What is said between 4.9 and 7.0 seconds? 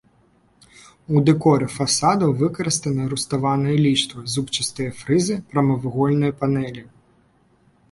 фрызы, прамавугольныя панэлі.